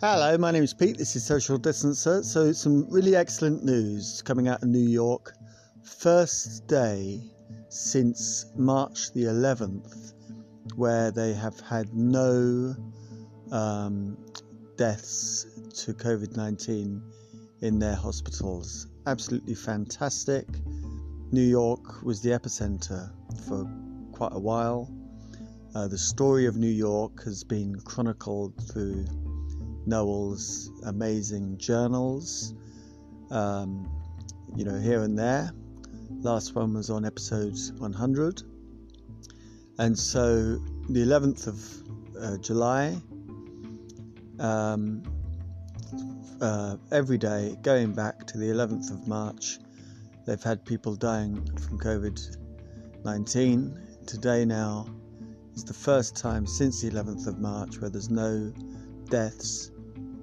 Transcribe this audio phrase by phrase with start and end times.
[0.00, 0.96] Hello, my name is Pete.
[0.96, 2.22] This is Social Distancer.
[2.24, 5.32] So, some really excellent news coming out of New York.
[5.82, 7.20] First day
[7.68, 10.12] since March the 11th,
[10.76, 12.76] where they have had no
[13.50, 14.16] um,
[14.76, 15.46] deaths
[15.82, 17.02] to COVID 19
[17.62, 18.86] in their hospitals.
[19.08, 20.46] Absolutely fantastic.
[21.32, 23.10] New York was the epicenter
[23.48, 23.68] for
[24.12, 24.88] quite a while.
[25.74, 29.04] Uh, the story of New York has been chronicled through
[29.88, 32.54] Noel's amazing journals,
[33.30, 33.90] um,
[34.54, 35.50] you know, here and there.
[36.20, 38.42] Last one was on episode 100.
[39.78, 40.58] And so
[40.90, 43.00] the 11th of uh, July,
[44.38, 45.02] um,
[46.40, 49.58] uh, every day going back to the 11th of March,
[50.26, 52.36] they've had people dying from COVID
[53.04, 53.78] 19.
[54.06, 54.86] Today now
[55.54, 58.52] is the first time since the 11th of March where there's no
[59.08, 59.70] deaths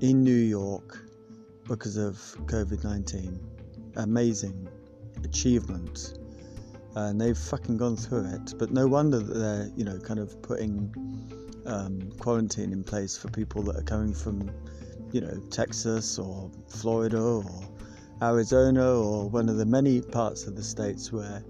[0.01, 0.99] in New York
[1.67, 2.15] because of
[2.45, 3.39] COVID 19.
[3.97, 4.67] Amazing
[5.23, 6.19] achievement.
[6.95, 8.53] And they've fucking gone through it.
[8.57, 10.93] But no wonder that they're, you know, kind of putting
[11.65, 14.49] um, quarantine in place for people that are coming from,
[15.11, 17.45] you know, Texas or Florida or
[18.21, 21.43] Arizona or one of the many parts of the states where,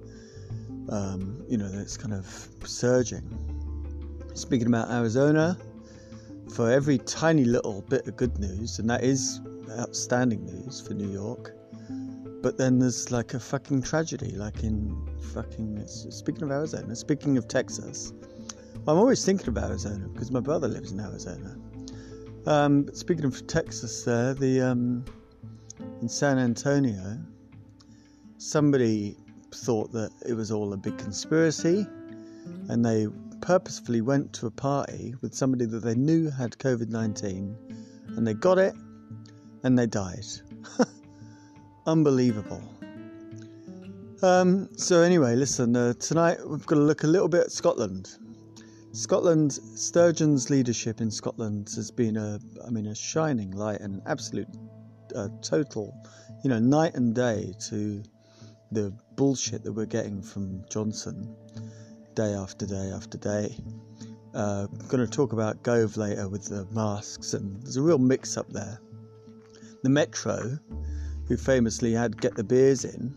[0.89, 2.25] um, you know, it's kind of
[2.63, 3.23] surging.
[4.33, 5.57] Speaking about Arizona,
[6.55, 9.41] for every tiny little bit of good news, and that is
[9.77, 11.53] outstanding news for New York,
[12.41, 14.95] but then there's like a fucking tragedy, like in
[15.33, 15.85] fucking.
[15.85, 18.13] Speaking of Arizona, speaking of Texas,
[18.87, 21.57] I'm always thinking of Arizona because my brother lives in Arizona.
[22.45, 25.03] Um, but speaking of Texas, there, the um,
[26.01, 27.17] in San Antonio,
[28.37, 29.17] somebody
[29.53, 31.85] thought that it was all a big conspiracy,
[32.69, 33.07] and they
[33.45, 37.55] purposefully went to a party with somebody that they knew had COVID 19,
[38.17, 38.73] and they got it,
[39.61, 40.25] and they died.
[41.85, 42.63] Unbelievable.
[44.23, 45.75] Um, so anyway, listen.
[45.75, 48.17] Uh, tonight we've got to look a little bit at Scotland.
[48.94, 54.01] Scotland, Sturgeon's leadership in Scotland has been a, I mean, a shining light and an
[54.07, 54.47] absolute,
[55.16, 55.95] uh, total,
[56.44, 58.01] you know, night and day to
[58.72, 61.35] the bullshit that we're getting from Johnson,
[62.15, 63.55] day after day after day.
[64.33, 67.97] Uh, I'm going to talk about Gove later with the masks, and there's a real
[67.97, 68.79] mix-up there.
[69.83, 70.57] The Metro,
[71.27, 73.15] who famously had Get the Beers in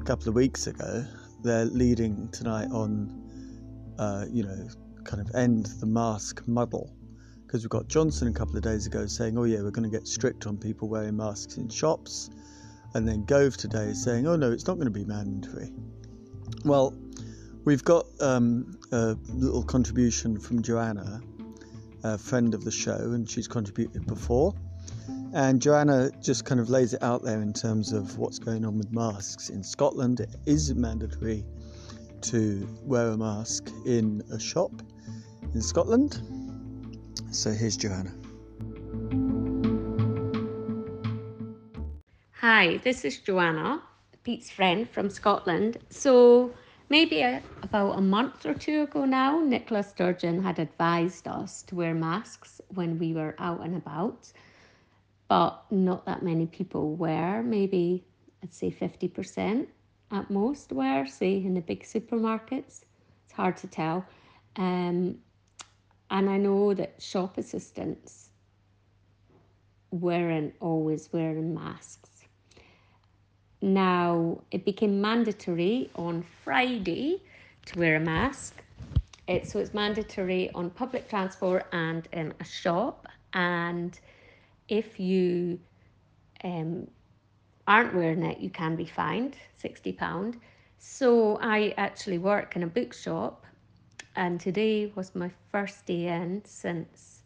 [0.00, 1.04] a couple of weeks ago,
[1.42, 4.68] they're leading tonight on, uh, you know,
[5.04, 6.92] kind of end the mask muddle.
[7.46, 9.96] Because we've got Johnson a couple of days ago saying, oh, yeah, we're going to
[9.96, 12.30] get strict on people wearing masks in shops.
[12.94, 15.72] And then Gove today is saying, oh, no, it's not going to be mandatory.
[16.64, 16.94] Well,
[17.70, 21.20] we've got um, a little contribution from Joanna,
[22.02, 24.52] a friend of the show, and she's contributed before.
[25.34, 28.76] And Joanna just kind of lays it out there in terms of what's going on
[28.76, 30.18] with masks in Scotland.
[30.18, 31.44] It is mandatory
[32.22, 34.72] to wear a mask in a shop
[35.54, 36.20] in Scotland.
[37.30, 38.10] So here's Joanna.
[42.32, 43.80] Hi, this is Joanna,
[44.24, 45.78] Pete's friend from Scotland.
[45.90, 46.52] So,
[46.90, 51.76] maybe a, about a month or two ago now, Nicola Sturgeon had advised us to
[51.76, 54.30] wear masks when we were out and about,
[55.28, 57.42] but not that many people were.
[57.42, 58.04] Maybe
[58.42, 59.66] I'd say 50%
[60.10, 62.82] at most were, say in the big supermarkets.
[63.24, 64.04] It's hard to tell.
[64.56, 65.18] Um,
[66.10, 68.30] and I know that shop assistants
[69.92, 72.09] weren't always wearing masks.
[73.62, 77.22] Now, it became mandatory on Friday
[77.66, 78.62] to wear a mask.
[79.28, 83.06] It, so it's mandatory on public transport and in a shop.
[83.34, 83.98] And
[84.68, 85.60] if you
[86.42, 86.88] um,
[87.66, 90.38] aren't wearing it, you can be fined £60.
[90.78, 93.44] So I actually work in a bookshop,
[94.16, 97.22] and today was my first day in since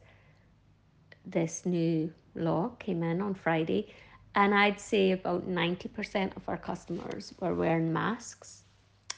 [1.25, 3.95] this new law came in on Friday.
[4.35, 8.63] And I'd say about 90% of our customers were wearing masks.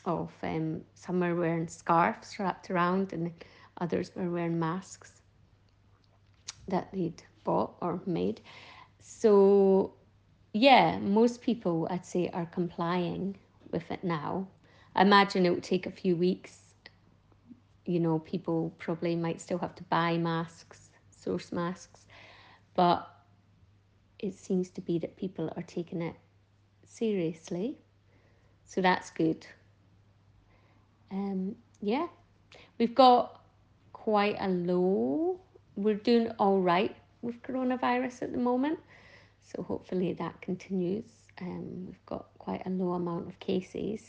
[0.05, 3.33] Of um, some were wearing scarves wrapped around, and
[3.81, 5.21] others were wearing masks
[6.69, 8.41] that they'd bought or made.
[9.01, 9.95] So
[10.53, 13.37] yeah, most people I'd say are complying
[13.71, 14.49] with it now.
[14.95, 16.59] I imagine it will take a few weeks.
[17.85, 22.07] You know, people probably might still have to buy masks, source masks,
[22.75, 23.07] but
[24.19, 26.15] it seems to be that people are taking it
[26.85, 27.77] seriously.
[28.65, 29.47] So that's good.
[31.11, 32.09] Um, yeah,
[32.79, 33.41] we've got
[33.93, 35.41] quite a low.
[35.77, 38.79] We're doing all right with coronavirus at the moment.
[39.43, 41.05] So hopefully that continues.
[41.41, 44.01] Um, we've got quite a low amount of cases,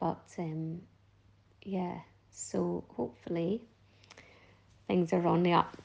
[0.00, 0.80] but um,
[1.62, 1.98] yeah,
[2.32, 3.60] so hopefully
[4.88, 5.76] things are on the up.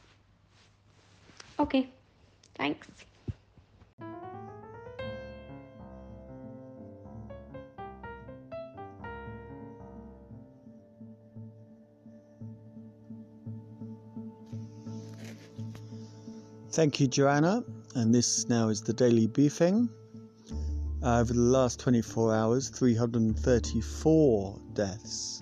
[1.60, 1.90] Okay,
[2.56, 2.88] thanks.
[16.76, 17.64] Thank you, Joanna.
[17.96, 19.88] And this now is the daily briefing.
[21.02, 25.42] Uh, over the last 24 hours, 334 deaths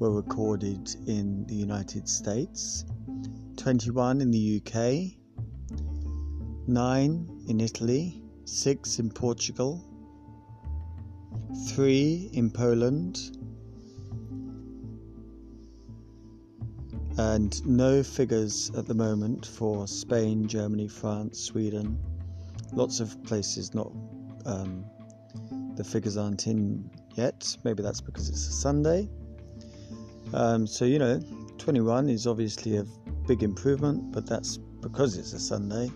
[0.00, 2.84] were recorded in the United States,
[3.56, 5.16] 21 in the UK,
[6.66, 9.84] 9 in Italy, 6 in Portugal,
[11.68, 13.18] 3 in Poland,
[17.18, 21.98] and no figures at the moment for Spain, Germany, France, Sweden.
[22.72, 23.92] Lots of places not
[24.46, 24.84] um,
[25.76, 27.56] the figures aren't in yet.
[27.62, 29.08] Maybe that's because it's a Sunday.
[30.32, 31.20] Um, so you know,
[31.58, 32.84] 21 is obviously a
[33.26, 35.90] big improvement, but that's because it's a Sunday.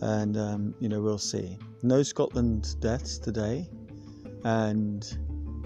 [0.00, 1.58] And um, you know, we'll see.
[1.82, 3.68] No Scotland deaths today,
[4.44, 5.06] and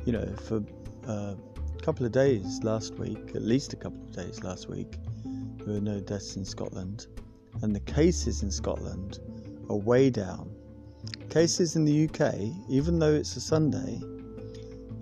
[0.04, 0.62] you know, for
[1.06, 1.36] a
[1.82, 5.80] couple of days last week, at least a couple of days last week, there were
[5.80, 7.06] no deaths in Scotland.
[7.62, 9.18] And the cases in Scotland
[9.68, 10.50] are way down.
[11.28, 12.34] Cases in the UK,
[12.68, 14.00] even though it's a Sunday,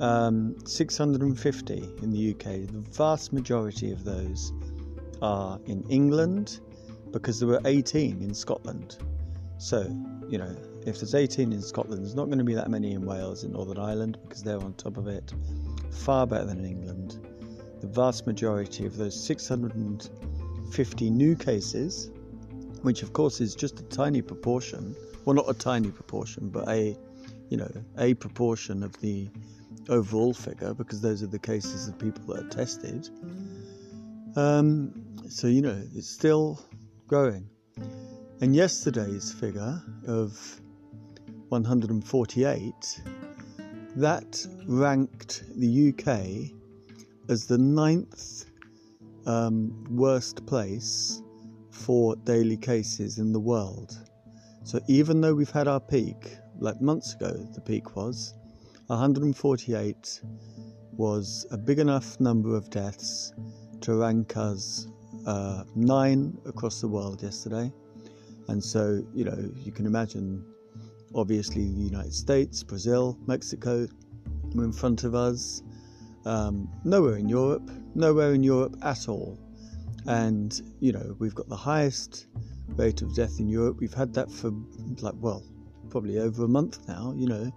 [0.00, 2.66] um, 650 in the UK.
[2.66, 4.52] The vast majority of those
[5.20, 6.60] are in England
[7.10, 8.98] because there were 18 in Scotland.
[9.58, 9.82] So,
[10.28, 10.54] you know,
[10.86, 13.52] if there's 18 in Scotland, there's not going to be that many in Wales and
[13.52, 15.32] Northern Ireland because they're on top of it
[15.90, 17.18] far better than in England.
[17.80, 22.10] The vast majority of those 650 new cases,
[22.82, 24.94] which of course is just a tiny proportion,
[25.24, 26.96] well, not a tiny proportion, but a
[27.50, 29.28] you know a proportion of the
[29.88, 33.08] overall figure because those are the cases of people that are tested.
[34.36, 34.92] Um,
[35.28, 36.60] so you know it's still
[37.06, 37.48] growing.
[38.40, 40.60] And yesterday's figure of
[41.48, 43.02] 148
[43.96, 46.52] that ranked the UK
[47.28, 48.44] as the ninth
[49.26, 51.20] um, worst place
[51.72, 53.98] for daily cases in the world.
[54.62, 58.34] So even though we've had our peak, like months ago, the peak was
[58.86, 60.20] 148
[60.92, 63.32] was a big enough number of deaths
[63.80, 64.86] to rank us
[65.26, 67.72] uh, nine across the world yesterday.
[68.48, 70.44] And so, you know, you can imagine
[71.14, 73.86] obviously the United States, Brazil, Mexico
[74.54, 75.62] were in front of us.
[76.24, 79.38] Um, nowhere in Europe, nowhere in Europe at all.
[80.06, 82.26] And, you know, we've got the highest
[82.76, 83.78] rate of death in Europe.
[83.80, 84.50] We've had that for,
[85.00, 85.42] like, well,
[85.90, 87.50] probably over a month now, you know,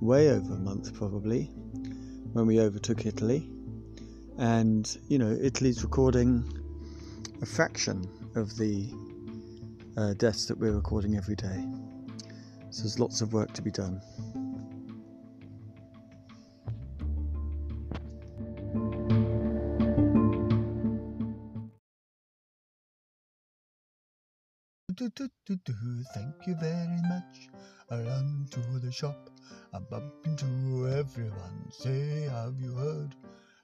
[0.00, 1.44] way over a month probably,
[2.32, 3.48] when we overtook Italy.
[4.38, 6.44] And, you know, Italy's recording
[7.42, 8.92] a fraction of the
[9.96, 11.64] uh, deaths that we're recording every day.
[12.70, 14.00] So there's lots of work to be done.
[24.94, 25.58] Do, do, do,
[26.14, 27.48] Thank you very much.
[27.90, 29.28] I run to the shop.
[29.72, 31.70] I bump into everyone.
[31.70, 33.14] Say, have you heard?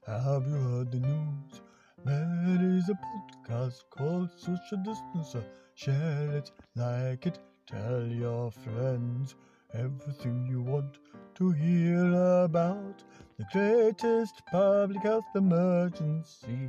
[0.06, 1.60] Have you heard the news?
[2.04, 5.44] There is a podcast called Social Distancer.
[5.82, 9.34] Share it, like it, Tell your friends
[9.72, 10.98] everything you want
[11.36, 12.04] to hear
[12.44, 13.02] about
[13.38, 16.68] the greatest public health emergency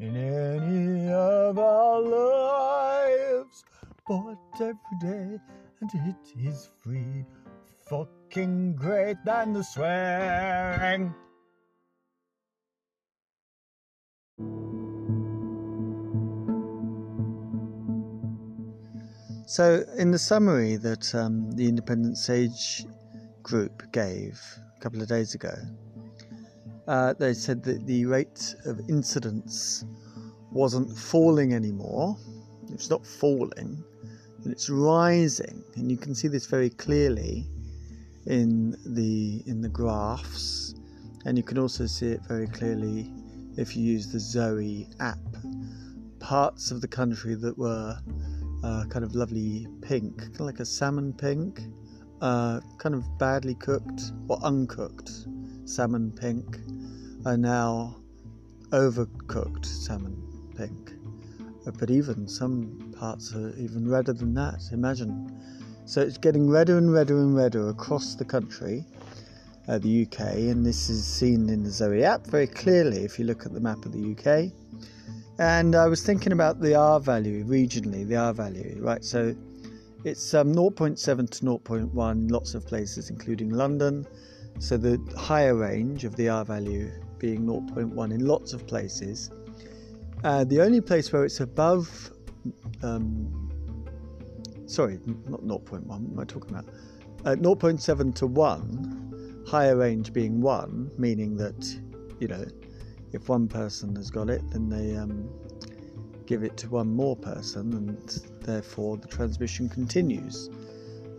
[0.00, 3.64] in any of our lives.
[4.08, 5.38] But every day,
[5.80, 7.24] and it is free.
[7.88, 11.14] Fucking great than the swearing.
[19.50, 22.86] So, in the summary that um, the Independent Sage
[23.42, 24.40] group gave
[24.76, 25.52] a couple of days ago,
[26.86, 29.84] uh, they said that the rate of incidence
[30.52, 32.16] wasn't falling anymore.
[32.72, 33.82] It's not falling,
[34.44, 37.44] and it's rising, and you can see this very clearly
[38.26, 40.76] in the in the graphs,
[41.24, 43.12] and you can also see it very clearly
[43.56, 45.18] if you use the Zoe app.
[46.20, 47.98] Parts of the country that were
[48.62, 51.60] uh, kind of lovely pink, kind of like a salmon pink,
[52.20, 55.10] uh, kind of badly cooked or uncooked
[55.64, 56.58] salmon pink,
[57.24, 57.96] are now
[58.70, 60.16] overcooked salmon
[60.56, 60.92] pink.
[61.66, 64.62] Uh, but even some parts are even redder than that.
[64.72, 65.36] Imagine.
[65.86, 68.84] So it's getting redder and redder and redder across the country,
[69.68, 73.24] uh, the UK, and this is seen in the Zoe app very clearly if you
[73.24, 74.52] look at the map of the UK.
[75.40, 79.02] And I was thinking about the R value regionally, the R value, right?
[79.02, 79.34] So
[80.04, 80.98] it's um, 0.7
[81.30, 84.06] to 0.1 in lots of places, including London.
[84.58, 89.30] So the higher range of the R value being 0.1 in lots of places.
[90.24, 92.10] Uh, the only place where it's above,
[92.82, 93.50] um,
[94.66, 96.66] sorry, not 0.1, what am I talking about?
[97.24, 101.66] Uh, 0.7 to 1, higher range being 1, meaning that,
[102.18, 102.44] you know,
[103.12, 105.28] if one person has got it, then they um,
[106.26, 110.48] give it to one more person, and therefore the transmission continues.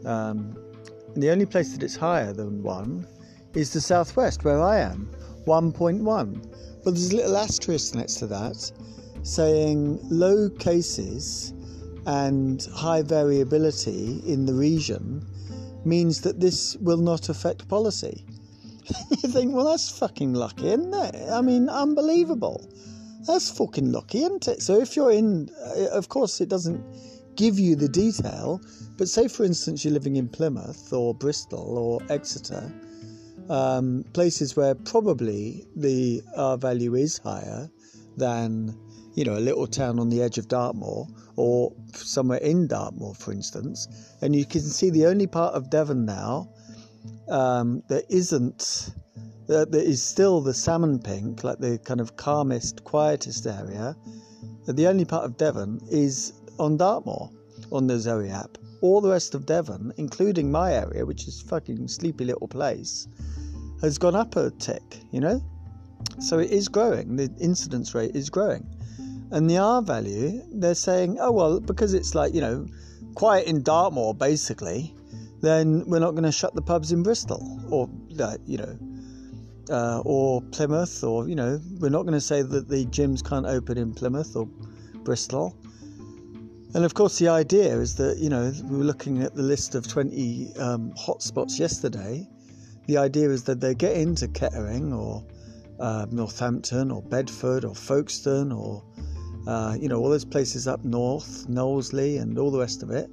[0.05, 0.57] Um,
[1.13, 3.07] and the only place that it's higher than 1
[3.53, 5.11] is the southwest, where I am,
[5.45, 6.83] 1.1.
[6.83, 8.71] But there's a little asterisk next to that
[9.23, 11.53] saying low cases
[12.05, 15.25] and high variability in the region
[15.85, 18.25] means that this will not affect policy.
[19.09, 21.29] you think, well, that's fucking lucky, isn't it?
[21.31, 22.69] I mean, unbelievable.
[23.27, 24.61] That's fucking lucky, isn't it?
[24.61, 26.83] So if you're in, uh, of course, it doesn't
[27.35, 28.61] give you the detail,
[28.97, 32.71] but say, for instance, you're living in Plymouth or Bristol or Exeter,
[33.49, 37.69] um, places where probably the R value is higher
[38.17, 38.77] than
[39.13, 43.31] you know, a little town on the edge of Dartmoor or somewhere in Dartmoor, for
[43.31, 43.87] instance,
[44.21, 46.49] and you can see the only part of Devon now
[47.29, 48.91] um, that isn't,
[49.47, 53.95] that is still the salmon pink, like the kind of calmest, quietest area.
[54.67, 57.29] The only part of Devon is on Dartmoor
[57.71, 58.57] on the Zoe app.
[58.81, 63.07] All the rest of Devon, including my area, which is fucking sleepy little place,
[63.81, 65.41] has gone up a tick, you know?
[66.19, 67.15] So it is growing.
[67.15, 68.67] The incidence rate is growing.
[69.31, 72.67] And the R value, they're saying, oh, well, because it's like, you know,
[73.15, 74.95] quiet in Dartmoor, basically,
[75.41, 77.89] then we're not going to shut the pubs in Bristol or,
[78.45, 78.77] you know,
[79.69, 83.45] uh, or Plymouth, or, you know, we're not going to say that the gyms can't
[83.45, 84.45] open in Plymouth or
[85.03, 85.55] Bristol.
[86.73, 89.75] And of course, the idea is that, you know, we were looking at the list
[89.75, 92.27] of 20 um, hotspots yesterday.
[92.87, 95.23] The idea is that they get into Kettering or
[95.79, 98.83] uh, Northampton or Bedford or Folkestone or
[99.47, 103.09] uh, you know, all those places up north, Knowsley, and all the rest of it,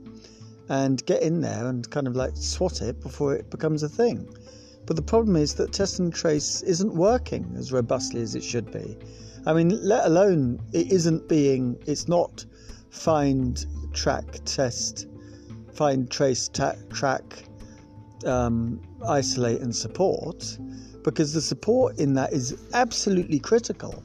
[0.69, 4.29] and get in there and kind of like swat it before it becomes a thing.
[4.87, 8.73] But the problem is that test and trace isn't working as robustly as it should
[8.73, 8.97] be.
[9.47, 12.45] I mean, let alone it isn't being, it's not
[12.91, 15.07] find, track, test,
[15.73, 17.45] find, trace, ta- track,
[18.27, 20.59] um, isolate, and support,
[21.05, 24.03] because the support in that is absolutely critical.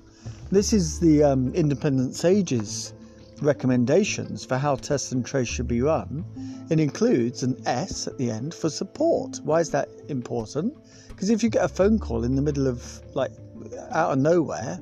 [0.51, 2.93] This is the um, Independent Sages
[3.41, 6.25] recommendations for how test and trace should be run.
[6.69, 9.39] It includes an S at the end for support.
[9.43, 10.75] Why is that important?
[11.09, 13.31] Because if you get a phone call in the middle of, like,
[13.91, 14.79] out of nowhere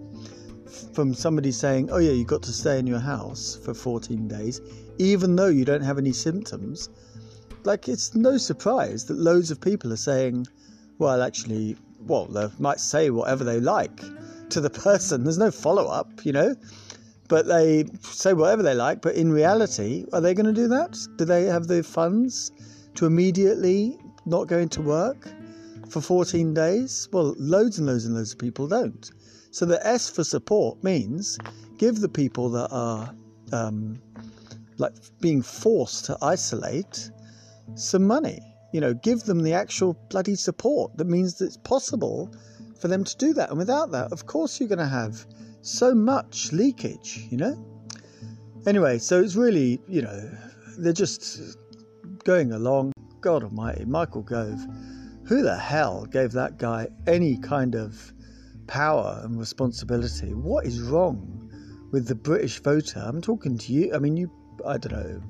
[0.93, 4.61] from somebody saying, oh, yeah, you've got to stay in your house for 14 days,
[4.97, 6.89] even though you don't have any symptoms,
[7.63, 10.47] like, it's no surprise that loads of people are saying,
[10.97, 14.01] well, actually, well, they might say whatever they like
[14.49, 15.23] to the person.
[15.23, 16.55] There's no follow up, you know.
[17.31, 19.01] But they say whatever they like.
[19.01, 20.97] But in reality, are they going to do that?
[21.15, 22.51] Do they have the funds
[22.95, 25.29] to immediately not go into work
[25.87, 27.07] for 14 days?
[27.13, 29.09] Well, loads and loads and loads of people don't.
[29.51, 31.37] So the S for support means
[31.77, 33.15] give the people that are
[33.53, 34.01] um,
[34.77, 37.11] like being forced to isolate
[37.75, 38.41] some money.
[38.73, 42.29] You know, give them the actual bloody support that means that it's possible
[42.77, 43.51] for them to do that.
[43.51, 45.25] And without that, of course, you're going to have
[45.61, 47.65] so much leakage, you know?
[48.65, 50.31] Anyway, so it's really, you know,
[50.77, 51.57] they're just
[52.23, 52.93] going along.
[53.21, 54.59] God Almighty, Michael Gove,
[55.25, 58.11] who the hell gave that guy any kind of
[58.67, 60.33] power and responsibility?
[60.33, 61.49] What is wrong
[61.91, 63.03] with the British voter?
[63.05, 63.93] I'm talking to you.
[63.93, 64.31] I mean, you,
[64.65, 65.21] I don't know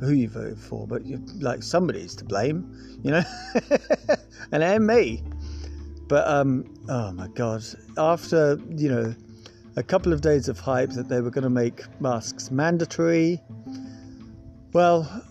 [0.00, 3.22] who you voted for, but you, like somebody's to blame, you know?
[4.52, 5.22] and it me.
[6.08, 7.64] But um, oh my god!
[7.96, 9.14] After you know
[9.76, 13.40] a couple of days of hype that they were going to make masks mandatory,
[14.72, 15.24] well,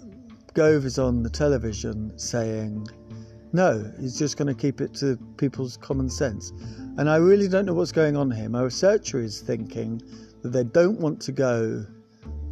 [0.54, 2.88] Gove is on the television saying
[3.54, 6.52] no, he's just going to keep it to people's common sense.
[6.98, 8.48] And I really don't know what's going on here.
[8.50, 10.02] My researcher is thinking
[10.42, 11.86] that they don't want to go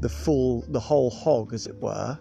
[0.02, 2.20] the full, the whole hog, as it were.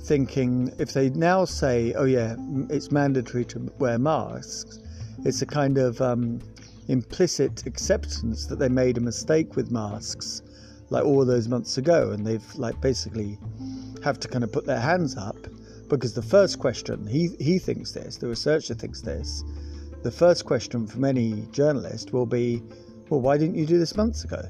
[0.00, 2.36] Thinking if they now say, oh yeah,
[2.70, 4.78] it's mandatory to wear masks,
[5.24, 6.40] it's a kind of um,
[6.88, 10.42] implicit acceptance that they made a mistake with masks
[10.90, 13.38] like all those months ago, and they've like basically
[14.04, 15.36] have to kind of put their hands up
[15.88, 19.44] because the first question he he thinks this, the researcher thinks this.
[20.02, 22.62] The first question from any journalist will be,
[23.08, 24.42] well, why didn't you do this months ago?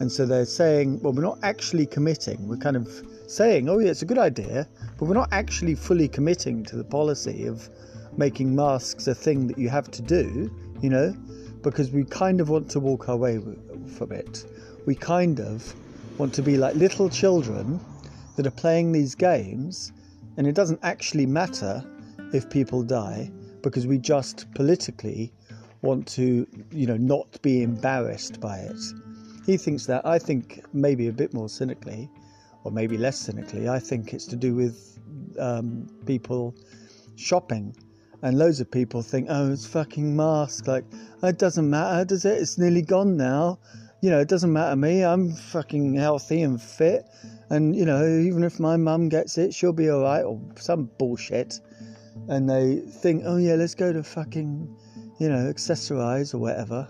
[0.00, 2.48] And so they're saying, well, we're not actually committing.
[2.48, 2.88] We're kind of
[3.26, 6.84] saying, oh, yeah, it's a good idea, but we're not actually fully committing to the
[6.84, 7.68] policy of
[8.16, 10.50] making masks a thing that you have to do,
[10.80, 11.14] you know,
[11.64, 13.40] because we kind of want to walk our way
[13.96, 14.44] from it.
[14.86, 15.74] We kind of
[16.18, 17.80] want to be like little children
[18.36, 19.92] that are playing these games,
[20.36, 21.84] and it doesn't actually matter
[22.32, 25.32] if people die because we just politically
[25.80, 28.80] want to, you know, not be embarrassed by it.
[29.46, 30.06] He thinks that.
[30.06, 32.10] I think maybe a bit more cynically,
[32.62, 34.98] or maybe less cynically, I think it's to do with
[35.38, 36.54] um, people
[37.16, 37.74] shopping.
[38.22, 40.66] And loads of people think, oh, it's fucking mask.
[40.66, 40.84] Like,
[41.22, 42.40] it doesn't matter, does it?
[42.40, 43.58] It's nearly gone now.
[44.00, 45.04] You know, it doesn't matter me.
[45.04, 47.04] I'm fucking healthy and fit.
[47.50, 50.90] And, you know, even if my mum gets it, she'll be all right, or some
[50.98, 51.60] bullshit.
[52.28, 54.74] And they think, oh, yeah, let's go to fucking,
[55.18, 56.88] you know, accessorize or whatever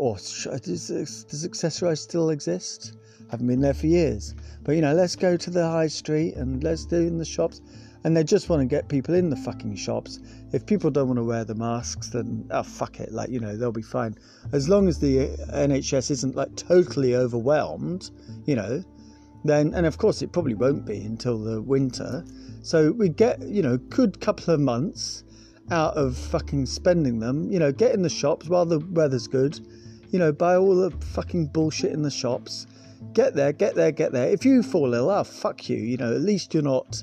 [0.00, 2.96] or does, does Accessorize still exist?
[3.30, 4.34] Haven't been there for years.
[4.64, 7.60] But you know, let's go to the high street and let's do in the shops.
[8.04, 10.20] And they just want to get people in the fucking shops.
[10.52, 13.56] If people don't want to wear the masks, then oh fuck it, like you know
[13.56, 14.14] they'll be fine.
[14.52, 18.10] As long as the uh, NHS isn't like totally overwhelmed,
[18.46, 18.82] you know,
[19.44, 22.24] then and of course it probably won't be until the winter.
[22.62, 25.24] So we get you know good couple of months
[25.70, 27.50] out of fucking spending them.
[27.50, 29.60] You know, get in the shops while the weather's good
[30.10, 32.66] you know, buy all the fucking bullshit in the shops.
[33.12, 34.28] Get there, get there, get there.
[34.28, 35.76] If you fall ill, oh fuck you.
[35.76, 37.02] You know, at least you're not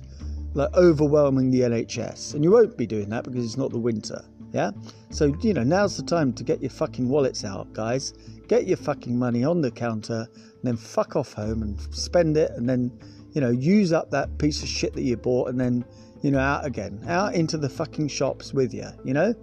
[0.58, 4.24] like overwhelming the NHS, and you won't be doing that because it's not the winter.
[4.52, 4.72] Yeah.
[5.12, 8.14] So you know, now's the time to get your fucking wallets out, guys.
[8.48, 12.52] Get your fucking money on the counter, and then fuck off home and spend it,
[12.52, 12.92] and then
[13.34, 15.86] you know, use up that piece of shit that you bought, and then
[16.22, 18.88] you know, out again, out into the fucking shops with you.
[19.04, 19.36] You know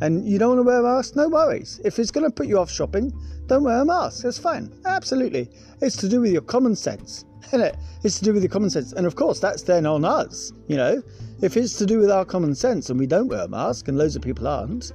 [0.00, 1.80] and you don't want to wear a mask, no worries.
[1.84, 3.12] If it's going to put you off shopping,
[3.46, 4.22] don't wear a mask.
[4.22, 4.72] That's fine.
[4.86, 5.50] Absolutely.
[5.80, 7.24] It's to do with your common sense,
[7.58, 7.76] it?
[8.04, 8.92] It's to do with your common sense.
[8.92, 11.02] And of course, that's then on us, you know.
[11.42, 13.98] If it's to do with our common sense and we don't wear a mask and
[13.98, 14.92] loads of people aren't,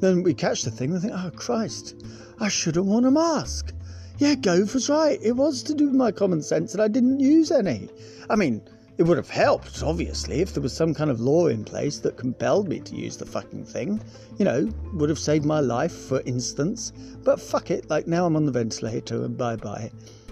[0.00, 1.94] then we catch the thing and think, oh, Christ,
[2.40, 3.72] I shouldn't want a mask.
[4.18, 5.20] Yeah, Gove was right.
[5.22, 7.88] It was to do with my common sense and I didn't use any.
[8.28, 8.62] I mean,
[8.98, 12.18] it would have helped, obviously, if there was some kind of law in place that
[12.18, 14.00] compelled me to use the fucking thing.
[14.38, 16.92] You know, would have saved my life, for instance.
[17.24, 19.90] But fuck it, like now I'm on the ventilator and bye bye.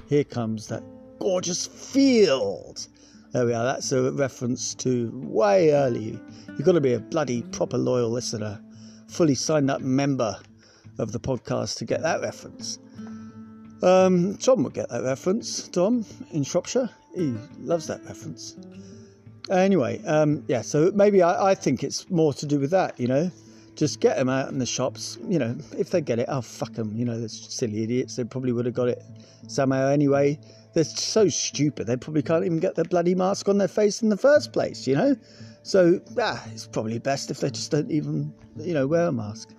[0.08, 0.82] Here comes that
[1.20, 2.88] gorgeous field.
[3.32, 6.18] There we are, that's a reference to way early.
[6.48, 8.60] You've got to be a bloody proper loyal listener,
[9.06, 10.36] fully signed up member
[10.98, 12.78] of the podcast to get that reference.
[13.82, 15.68] Um, Tom would get that reference.
[15.68, 18.56] Tom in Shropshire, he loves that reference.
[19.50, 23.08] Anyway, um, yeah, so maybe I, I, think it's more to do with that, you
[23.08, 23.30] know.
[23.74, 25.56] Just get them out in the shops, you know.
[25.78, 27.18] If they get it, oh fuck them, you know.
[27.18, 28.16] They're silly idiots.
[28.16, 29.02] They probably would have got it
[29.48, 30.38] somehow anyway.
[30.72, 31.86] They're so stupid.
[31.86, 34.86] They probably can't even get their bloody mask on their face in the first place,
[34.86, 35.16] you know.
[35.62, 39.50] So ah, it's probably best if they just don't even, you know, wear a mask.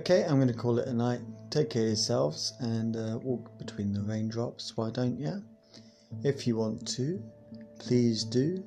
[0.00, 1.20] Okay, I'm going to call it a night.
[1.50, 5.42] Take care of yourselves and uh, walk between the raindrops, why don't you?
[6.24, 7.22] If you want to,
[7.78, 8.64] please do.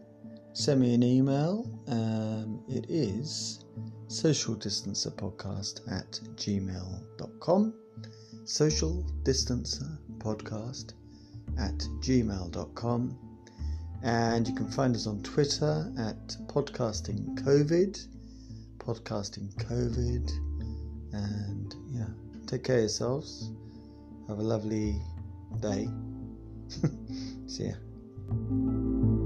[0.54, 1.68] Send me an email.
[1.88, 3.66] Um, it is
[4.10, 7.74] socialdistancerpodcast at gmail.com.
[8.46, 10.94] Social Distancer Podcast
[11.58, 13.18] at gmail.com.
[14.04, 18.08] And you can find us on Twitter at Podcasting COVID.
[18.78, 20.53] Podcasting COVID
[21.14, 22.08] and yeah,
[22.48, 23.52] take care of yourselves.
[24.28, 25.02] Have a lovely
[25.62, 25.88] day.
[27.48, 29.24] See ya.